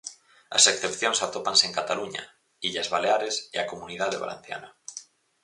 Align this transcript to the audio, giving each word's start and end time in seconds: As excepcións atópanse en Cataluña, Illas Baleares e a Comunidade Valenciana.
As 0.57 0.63
excepcións 0.71 1.19
atópanse 1.25 1.63
en 1.67 1.75
Cataluña, 1.79 2.23
Illas 2.67 2.91
Baleares 2.93 3.35
e 3.55 3.57
a 3.59 3.69
Comunidade 3.71 4.21
Valenciana. 4.23 4.69